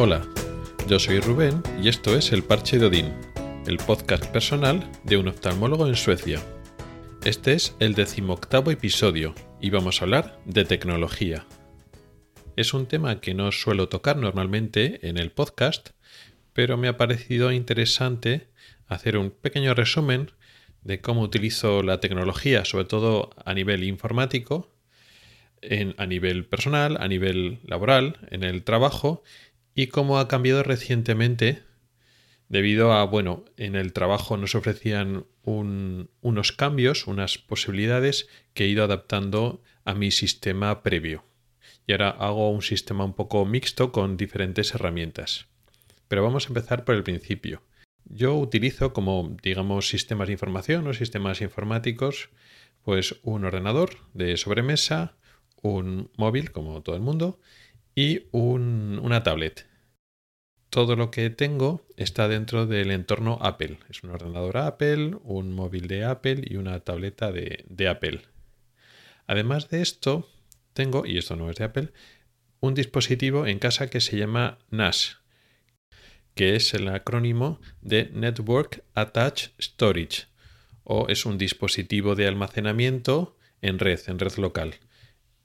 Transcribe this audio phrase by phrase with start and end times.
[0.00, 0.24] Hola,
[0.86, 3.12] yo soy Rubén y esto es El Parche de Odín,
[3.66, 6.40] el podcast personal de un oftalmólogo en Suecia.
[7.24, 11.46] Este es el decimoctavo episodio y vamos a hablar de tecnología.
[12.54, 15.88] Es un tema que no suelo tocar normalmente en el podcast,
[16.52, 18.46] pero me ha parecido interesante
[18.86, 20.30] hacer un pequeño resumen
[20.82, 24.70] de cómo utilizo la tecnología, sobre todo a nivel informático,
[25.96, 29.24] a nivel personal, a nivel laboral, en el trabajo
[29.78, 31.62] y cómo ha cambiado recientemente
[32.48, 38.82] debido a, bueno, en el trabajo nos ofrecían unos cambios, unas posibilidades que he ido
[38.82, 41.22] adaptando a mi sistema previo.
[41.86, 45.46] Y ahora hago un sistema un poco mixto con diferentes herramientas.
[46.08, 47.62] Pero vamos a empezar por el principio.
[48.04, 52.30] Yo utilizo como, digamos, sistemas de información o sistemas informáticos,
[52.82, 55.14] pues un ordenador de sobremesa,
[55.62, 57.38] un móvil, como todo el mundo,
[57.94, 59.67] y una tablet
[60.70, 63.78] todo lo que tengo está dentro del entorno Apple.
[63.88, 68.22] Es un ordenador Apple, un móvil de Apple y una tableta de, Apple.
[69.26, 70.28] Además de esto,
[70.72, 71.92] tengo, y esto no es de Apple,
[72.60, 75.18] un dispositivo en casa que se llama NAS,
[76.34, 80.26] que es el acrónimo de Network Attached Storage,
[80.84, 84.76] o es un dispositivo de almacenamiento en red, en red local.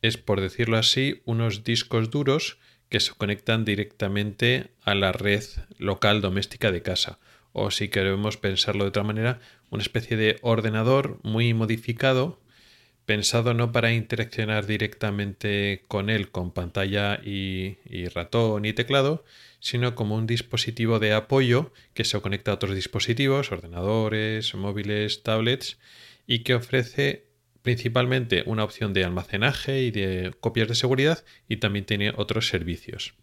[0.01, 2.57] Es, por decirlo así, unos discos duros
[2.94, 5.41] que se conectan directamente a la red
[5.80, 7.17] local doméstica de casa.
[7.52, 9.39] O si queremos pensarlo de otra manera,
[9.72, 12.39] una especie de ordenador muy modificado,
[13.08, 17.77] pensado no para interaccionar directamente con él con pantalla y,
[18.13, 19.25] ratón y teclado,
[19.59, 25.80] sino como un dispositivo de apoyo que se conecta a otros dispositivos, ordenadores, móviles, tablets,
[26.28, 27.25] y que ofrece
[27.64, 33.16] principalmente una opción de almacenaje y de copias de seguridad y también tiene otros servicios.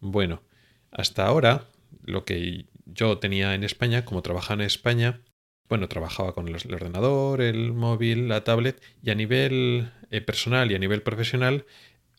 [0.00, 0.42] Bueno,
[0.90, 1.66] hasta ahora
[2.04, 5.20] lo que yo tenía en España, como trabajaba en España,
[5.68, 10.74] bueno, trabajaba con el ordenador, el móvil, la tablet y a nivel eh, personal y
[10.74, 11.66] a nivel profesional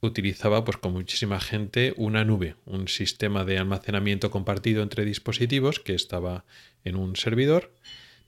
[0.02, 5.96] utilizaba pues con muchísima gente una nube, un sistema de almacenamiento compartido entre dispositivos que
[5.96, 6.46] estaba
[6.84, 7.74] en un servidor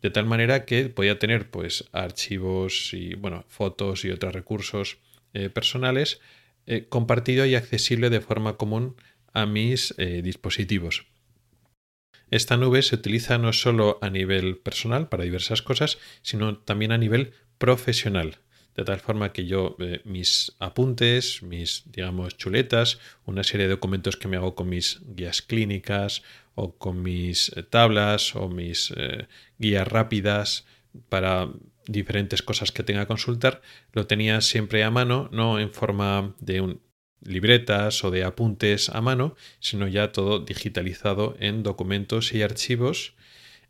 [0.01, 4.97] de tal manera que podía tener pues archivos y bueno, fotos y otros recursos
[5.33, 6.21] eh, personales
[6.65, 8.95] eh, compartido y accesible de forma común
[9.33, 11.07] a mis eh, dispositivos.
[12.31, 16.97] Esta nube se utiliza no solo a nivel personal para diversas cosas, sino también a
[16.97, 18.37] nivel profesional.
[18.79, 19.75] De tal forma que yo
[20.05, 25.41] mis apuntes, mis, digamos, chuletas, una serie de documentos que me hago con mis guías
[25.41, 26.23] clínicas
[26.55, 30.65] o con mis eh, tablas o mis eh, guías rápidas
[31.09, 31.49] para
[31.87, 36.61] diferentes cosas que tenga que consultar, lo tenía siempre a mano, no en forma de
[36.61, 36.81] un,
[37.21, 43.13] libretas o de apuntes a mano, sino ya todo digitalizado en documentos y archivos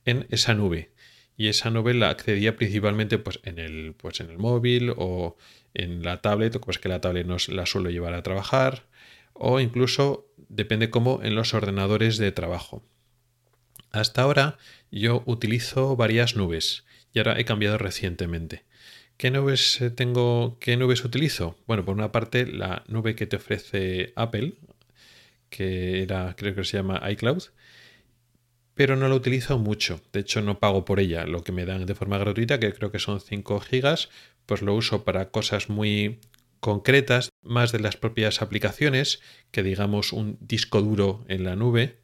[0.05, 0.91] en esa nube.
[1.39, 5.37] Y esa nube la accedía principalmente pues, en, el, pues, en el móvil o
[5.73, 8.83] en la tablet, pues que la tablet no la suelo llevar a trabajar,
[9.31, 12.83] o incluso depende cómo en los ordenadores de trabajo.
[13.91, 14.57] Hasta ahora
[14.91, 16.83] yo utilizo varias nubes
[17.13, 18.65] y ahora he cambiado recientemente.
[19.15, 20.57] ¿Qué nubes eh, tengo?
[20.59, 21.57] ¿Qué nubes utilizo?
[21.67, 24.55] Bueno, por una parte la nube que te ofrece Apple,
[25.49, 27.43] que era creo que se llama iCloud,
[28.79, 29.99] pero no la utilizo mucho.
[30.13, 31.25] De hecho, no pago por ella.
[31.25, 34.07] Lo que me dan de forma gratuita, que creo que son 5 gigas,
[34.45, 36.21] pues lo uso para cosas muy
[36.61, 39.19] concretas, más de las propias aplicaciones,
[39.51, 41.99] que digamos un disco duro en la nube,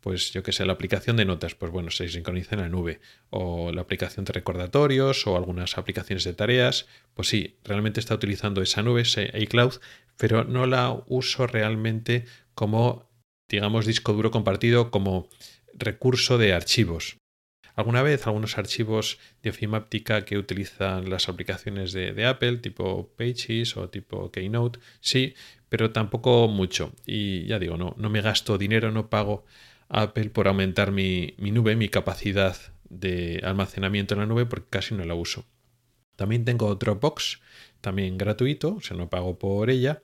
[0.00, 3.00] pues yo que sé, la aplicación de notas, pues bueno, se sincroniza en la nube,
[3.30, 8.60] o la aplicación de recordatorios, o algunas aplicaciones de tareas, pues sí, realmente está utilizando
[8.60, 9.76] esa nube, ese iCloud,
[10.18, 13.08] pero no la uso realmente como,
[13.48, 15.30] digamos, disco duro compartido, como
[15.74, 17.16] recurso de archivos.
[17.74, 23.88] Alguna vez algunos archivos de ofimáptica que utilizan las aplicaciones de, Apple, tipo Pages o
[23.88, 25.34] tipo Keynote, sí,
[25.68, 26.92] pero tampoco mucho.
[27.06, 29.44] Y ya digo, no, no me gasto dinero, no pago
[29.88, 32.56] Apple por aumentar mi, mi nube, mi capacidad
[32.88, 35.46] de almacenamiento en la nube, porque casi no la uso.
[36.16, 37.40] También tengo Dropbox,
[37.80, 40.02] también gratuito, o sea, no pago por ella.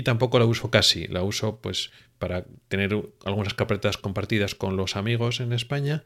[0.00, 4.96] Y tampoco la uso casi, la uso pues para tener algunas carpetas compartidas con los
[4.96, 6.04] amigos en España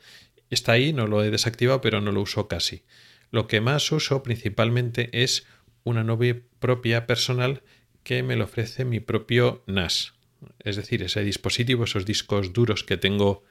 [0.50, 2.82] Está ahí, no lo he desactivado, pero no lo uso casi.
[3.30, 5.46] Lo que más uso principalmente es
[5.82, 7.62] una nube propia personal
[8.02, 10.14] que me lo ofrece mi propio NAS.
[10.60, 13.42] Es decir, ese dispositivo, esos discos duros que tengo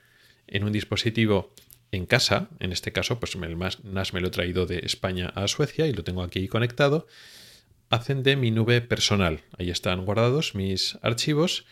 [0.48, 1.54] en un dispositivo
[1.92, 5.48] en casa, en este caso, pues el NAS me lo he traído de España a
[5.48, 7.08] Suecia y lo tengo aquí conectado,
[7.90, 9.42] hacen de mi nube personal.
[9.58, 11.66] Ahí están guardados mis archivos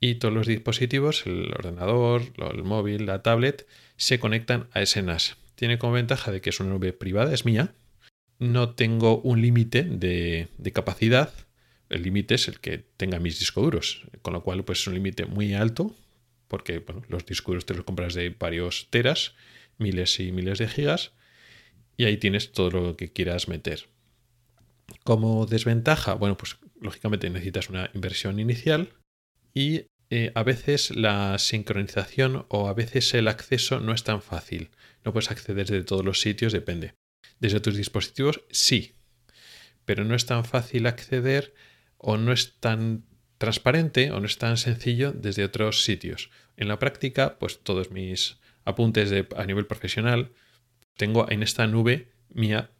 [0.00, 2.22] y todos los dispositivos, el ordenador,
[2.52, 3.66] el móvil, la tablet,
[3.96, 5.36] se conectan a ese NAS.
[5.54, 7.74] Tiene como ventaja de que es una nube privada, es mía.
[8.38, 11.32] No tengo un límite de, capacidad.
[11.88, 14.94] El límite es el que tenga mis discos duros, con lo cual pues es un
[14.94, 15.96] límite muy alto,
[16.48, 19.34] porque los discos duros te los compras de varios teras,
[19.78, 21.12] miles y miles de gigas,
[21.96, 23.88] y ahí tienes todo lo que quieras meter.
[25.04, 28.92] Como desventaja, bueno, pues lógicamente necesitas una inversión inicial
[29.54, 34.70] y eh, a veces la sincronización o a veces el acceso no es tan fácil.
[35.04, 36.94] No puedes acceder desde todos los sitios, depende.
[37.40, 38.94] Desde tus dispositivos sí,
[39.84, 41.54] pero no es tan fácil acceder
[41.98, 43.04] o no es tan
[43.38, 46.30] transparente o no es tan sencillo desde otros sitios.
[46.56, 50.32] En la práctica, pues todos mis apuntes a nivel profesional
[50.96, 52.70] tengo en esta nube mía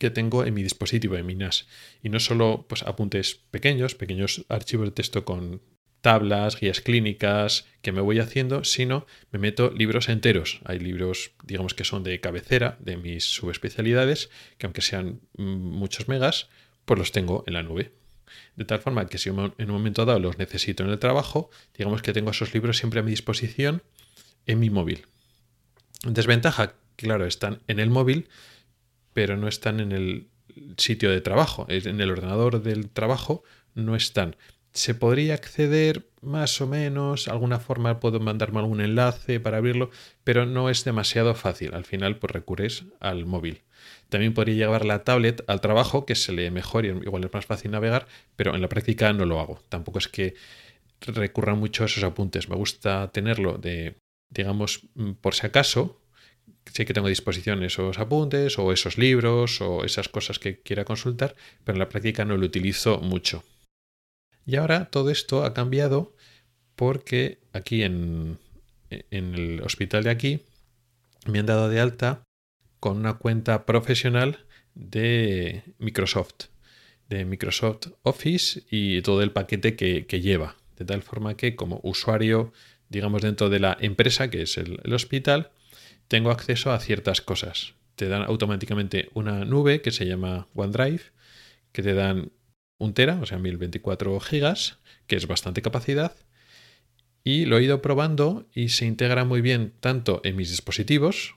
[0.00, 1.68] que tengo en mi dispositivo, en mi NAS.
[2.02, 5.60] Y no solo pues, apuntes pequeños, pequeños archivos de texto con
[6.00, 10.60] tablas, guías clínicas que me voy haciendo, sino me meto libros enteros.
[10.64, 16.08] Hay libros, digamos que son de cabecera de mis subespecialidades, que aunque sean mm, muchos
[16.08, 16.48] megas,
[16.86, 17.92] pues los tengo en la nube.
[18.56, 22.00] De tal forma que si en un momento dado los necesito en el trabajo, digamos
[22.00, 23.82] que tengo esos libros siempre a mi disposición
[24.46, 25.06] en mi móvil.
[26.04, 28.28] Desventaja, claro, están en el móvil,
[29.12, 30.28] pero no están en el
[30.76, 31.66] sitio de trabajo.
[31.68, 33.42] En el ordenador del trabajo
[33.74, 34.36] no están.
[34.72, 39.90] Se podría acceder más o menos, alguna forma puedo mandarme algún enlace para abrirlo,
[40.22, 41.74] pero no es demasiado fácil.
[41.74, 43.62] Al final, pues recurres al móvil.
[44.08, 47.46] También podría llevar la tablet al trabajo, que se lee mejor y igual es más
[47.46, 49.60] fácil navegar, pero en la práctica no lo hago.
[49.68, 50.34] Tampoco es que
[51.00, 52.48] recurra mucho a esos apuntes.
[52.48, 53.96] Me gusta tenerlo de,
[54.28, 55.99] digamos, mm, por si acaso,
[56.66, 60.84] sé que tengo a disposición esos apuntes o esos libros o esas cosas que quiera
[60.84, 61.34] consultar,
[61.64, 63.44] pero en la práctica no lo utilizo mucho.
[64.46, 66.14] Y ahora todo esto ha cambiado
[66.76, 68.38] porque aquí en,
[68.90, 70.40] en el hospital de aquí
[71.26, 72.22] me han dado de alta
[72.78, 76.46] con una cuenta profesional de Microsoft,
[77.08, 80.56] de Microsoft Office y todo el paquete que, lleva.
[80.76, 82.52] De tal forma que como usuario,
[82.88, 85.50] digamos, dentro de la empresa, que es el hospital,
[86.10, 87.74] tengo acceso a ciertas cosas.
[87.94, 91.02] Te dan automáticamente una nube que se llama OneDrive,
[91.70, 92.32] que te dan
[92.78, 96.16] un tera, o sea, 1024 gigas, que es bastante capacidad.
[97.22, 101.36] Y lo he ido probando y se integra muy bien tanto en mis dispositivos,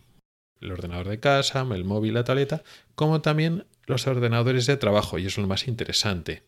[0.59, 2.63] el ordenador de casa, el móvil, la tableta,
[2.95, 6.41] como también los ordenadores de trabajo, y eso es lo más interesante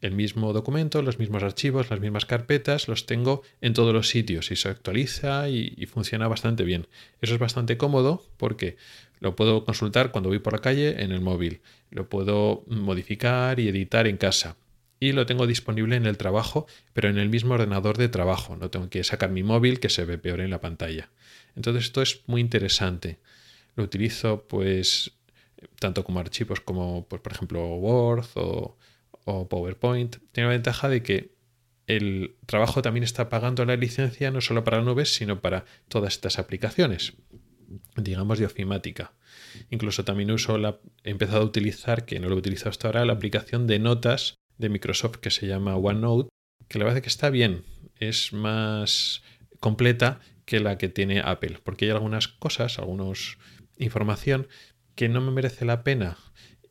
[0.00, 4.50] el mismo documento, los mismos archivos, las mismas carpetas, los tengo en todos los sitios
[4.50, 6.86] y se actualiza y, funciona bastante bien.
[7.20, 8.76] Eso es bastante cómodo porque
[9.20, 11.60] lo puedo consultar cuando voy por la calle en el móvil,
[11.90, 14.56] lo puedo modificar y editar en casa
[15.00, 18.56] y lo tengo disponible en el trabajo, pero en el mismo ordenador de trabajo.
[18.56, 21.08] No tengo que sacar mi móvil que se ve peor en la pantalla.
[21.56, 23.18] Entonces esto es muy interesante.
[23.76, 25.12] Lo utilizo pues
[25.78, 28.76] tanto como archivos como pues, por ejemplo Word o
[29.28, 31.34] o PowerPoint, tiene la ventaja de que
[31.86, 36.38] el trabajo también está pagando la licencia no solo para nubes, sino para todas estas
[36.38, 37.12] aplicaciones,
[37.96, 39.12] digamos de ofimática.
[39.70, 43.04] Incluso también uso la, he empezado a utilizar, que no lo he utilizado hasta ahora,
[43.04, 46.30] la aplicación de notas de Microsoft que se llama OneNote,
[46.68, 47.64] que la verdad es que está bien,
[47.96, 49.22] es más
[49.60, 53.36] completa que la que tiene Apple, porque hay algunas cosas, algunos
[53.76, 54.48] información
[54.94, 56.16] que no me merece la pena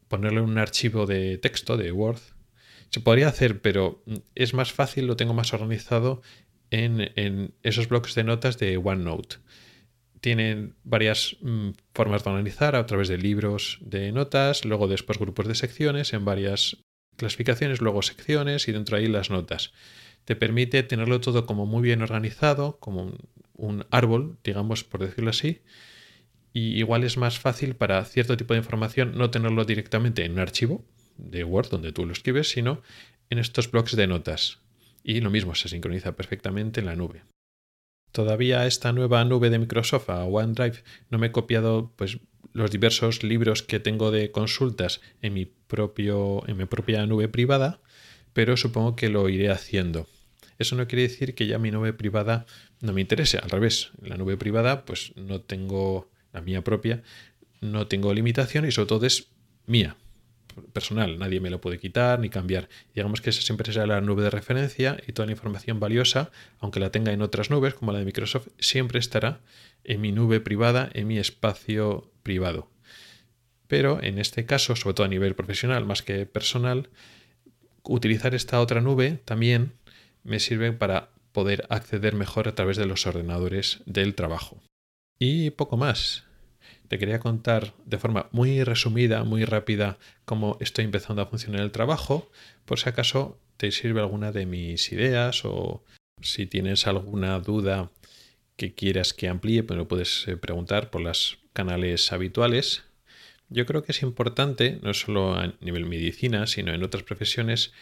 [0.08, 2.20] ponerle un archivo de texto de Word
[2.90, 4.04] se podría hacer, pero
[4.36, 6.22] es más fácil, lo tengo más organizado
[6.72, 9.38] en, esos bloques de notas de OneNote.
[10.22, 15.48] Tienen varias mm, formas de organizar a través de libros de notas, luego después grupos
[15.48, 16.78] de secciones en varias
[17.18, 19.74] clasificaciones, luego secciones y dentro de ahí las notas.
[20.26, 23.18] Te permite tenerlo todo como muy bien organizado, como un,
[23.54, 25.62] un árbol, digamos, por decirlo así,
[26.54, 30.40] y igual es más fácil para cierto tipo de información no tenerlo directamente en un
[30.40, 30.84] archivo,
[31.18, 32.82] de Word donde tú lo escribes, sino
[33.30, 34.60] en estos bloques de notas.
[35.04, 37.24] Y lo mismo, se sincroniza perfectamente en la nube.
[38.12, 42.20] Todavía esta nueva nube de Microsoft a OneDrive no me he copiado pues,
[42.54, 47.80] los diversos libros que tengo de consultas en mi, propio, en mi propia nube privada,
[48.34, 50.08] pero supongo que lo iré haciendo.
[50.58, 52.46] Eso no quiere decir que ya mi nube privada
[52.82, 57.04] no me interese, al revés, la nube privada pues no tengo, la mía propia,
[57.62, 59.30] no tengo limitación y sobre todo es
[59.68, 59.98] mía,
[60.74, 62.70] personal, nadie me lo puede quitar ni cambiar.
[62.94, 66.80] Digamos que esa siempre será la nube de referencia y toda la información valiosa, aunque
[66.80, 69.40] la tenga en otras nubes como la de Microsoft, siempre estará
[69.84, 72.70] en mi nube privada, en mi espacio privado.
[73.68, 76.90] Pero en este caso, sobre todo a nivel profesional más que personal,
[77.84, 79.74] utilizar esta otra nube también
[80.24, 84.62] me sirve para poder acceder mejor a través de los ordenadores del trabajo.
[85.20, 86.27] Y poco más.
[86.88, 91.72] Te quería contar de forma muy resumida, muy rápida, cómo estoy empezando a funcionar el
[91.72, 92.30] trabajo,
[92.66, 95.84] por si acaso te sirve alguna de mis ideas o
[96.22, 97.92] si tienes alguna duda
[98.56, 102.84] que quieras que amplíe, pues lo puedes eh, preguntar por los canales habituales.
[103.50, 107.74] Yo creo que es importante, no solo a nivel medicina, sino en otras profesiones,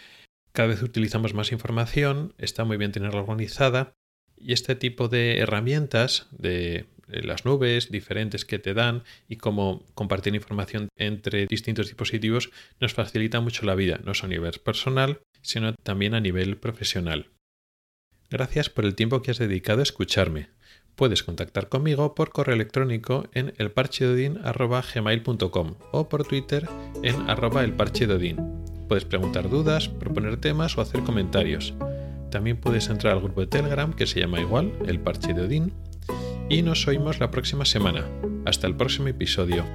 [0.52, 3.94] cada vez utilizamos más información, está muy bien tenerla organizada
[4.38, 10.36] y este tipo de herramientas de las nubes diferentes que te dan y cómo compartir
[10.36, 15.74] información entre distintos dispositivos nos facilita mucho la vida, no solo a nivel personal, sino
[15.76, 17.32] también a nivel profesional.
[18.30, 20.50] Gracias por el tiempo que has dedicado a escucharme.
[20.96, 26.68] Puedes contactar conmigo por correo electrónico en elparchedodin.gmail.com o por Twitter
[27.04, 28.38] en arroba elparchedodin.
[28.88, 31.76] Puedes preguntar dudas, proponer temas o hacer comentarios.
[32.32, 35.72] También puedes entrar al grupo de Telegram que se llama igual, El Parche de.
[36.50, 38.06] Y nos oímos la próxima semana.
[38.46, 39.66] Hasta el próximo episodio.